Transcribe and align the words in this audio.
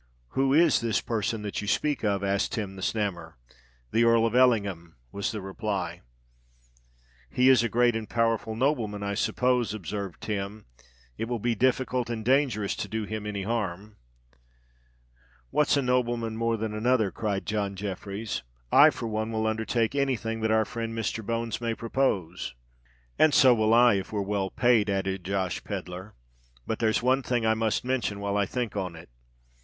"Who 0.29 0.51
is 0.51 0.81
this 0.81 0.99
person 0.99 1.43
that 1.43 1.61
you 1.61 1.67
speak 1.67 2.03
of?" 2.03 2.23
asked 2.23 2.53
Tim 2.53 2.75
the 2.75 2.81
Snammer. 2.81 3.33
"The 3.91 4.03
Earl 4.03 4.25
of 4.25 4.33
Ellingham," 4.33 4.95
was 5.11 5.31
the 5.31 5.41
reply. 5.41 6.01
"He 7.29 7.49
is 7.49 7.61
a 7.61 7.69
great 7.69 7.95
and 7.95 8.05
a 8.07 8.07
powerful 8.07 8.55
nobleman, 8.55 9.03
I 9.03 9.13
suppose," 9.13 9.75
observed 9.75 10.19
Tim. 10.21 10.65
"It 11.19 11.25
will 11.25 11.37
be 11.37 11.53
difficult 11.53 12.09
and 12.09 12.25
dangerous 12.25 12.75
to 12.77 12.87
do 12.87 13.03
him 13.03 13.27
any 13.27 13.43
harm." 13.43 13.97
"What's 15.51 15.77
a 15.77 15.83
nobleman 15.83 16.35
more 16.35 16.57
than 16.57 16.73
another?" 16.73 17.11
cried 17.11 17.45
John 17.45 17.75
Jeffreys. 17.75 18.41
"I 18.71 18.89
for 18.89 19.05
one 19.07 19.31
will 19.31 19.45
undertake 19.45 19.93
any 19.93 20.15
thing 20.15 20.41
that 20.41 20.49
our 20.49 20.65
friend 20.65 20.97
Mr. 20.97 21.23
Bones 21.23 21.61
may 21.61 21.75
propose." 21.75 22.55
"And 23.19 23.35
so 23.35 23.53
will 23.53 23.71
I—if 23.71 24.11
we're 24.11 24.21
well 24.23 24.49
paid," 24.49 24.89
added 24.89 25.23
Josh 25.23 25.63
Pedler. 25.63 26.15
"But 26.65 26.79
there's 26.79 27.03
one 27.03 27.21
thing 27.21 27.45
I 27.45 27.53
must 27.53 27.85
mention 27.85 28.19
while 28.19 28.35
I 28.35 28.47
think 28.47 28.75
on 28.75 28.95
it. 28.95 29.07